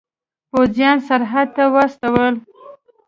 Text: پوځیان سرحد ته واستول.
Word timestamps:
پوځیان 0.51 0.97
سرحد 1.07 1.47
ته 1.55 1.63
واستول. 1.73 2.33